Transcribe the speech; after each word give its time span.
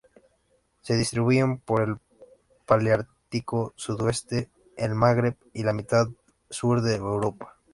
Se 0.81 0.95
distribuyen 0.97 1.59
por 1.59 1.83
el 1.83 1.95
paleártico 2.65 3.73
sudoeste: 3.75 4.49
el 4.75 4.95
Magreb 4.95 5.37
y 5.53 5.61
la 5.63 5.73
mitad 5.73 6.07
sur 6.49 6.81
de 6.81 6.95
Europa. 6.95 7.59